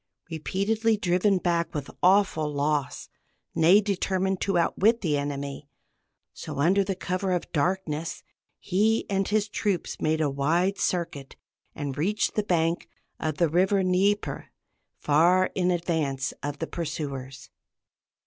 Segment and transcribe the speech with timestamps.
[0.31, 3.07] Repeatedly driven back with awful loss,
[3.53, 5.69] Ney determined to outwit the enemy;
[6.33, 8.23] so, under cover of darkness,
[8.57, 11.35] he and his troops made a wide circuit,
[11.75, 14.47] and reached the bank of the river Dnieper
[14.97, 17.51] far in advance of the pursuers.